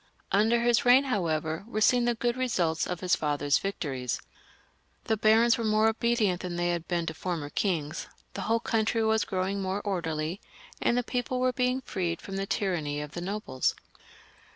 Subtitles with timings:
[0.31, 4.19] Under his reign, however, were seen the good results of his father's victories.
[5.03, 9.03] The barons were more obedient than they had been to former kings, the whole country
[9.03, 10.41] was growing more orderly,
[10.81, 13.75] and the people were being freed from the tyranny of the nobles.